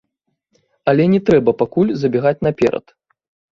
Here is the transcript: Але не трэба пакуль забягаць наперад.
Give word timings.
Але 0.93 1.03
не 1.13 1.19
трэба 1.27 1.55
пакуль 1.61 1.93
забягаць 2.07 2.35
наперад. 2.51 2.85